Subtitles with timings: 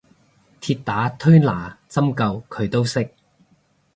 [0.61, 3.13] 鐵打推拿針灸佢都識